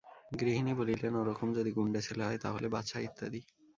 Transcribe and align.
গৃহিণী 0.31 0.73
বলিলেন-ওরকম 0.73 1.47
যদি 1.53 1.71
গুণ্ডে 1.71 2.01
ছেলে 2.01 2.23
হয় 2.23 2.39
তা 2.39 2.47
হলে 2.51 2.67
বাছা-ইত্যাদি। 2.69 3.41